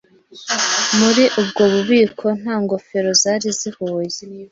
[0.99, 4.17] Muri ubwo bubiko nta ngofero zari zihuye.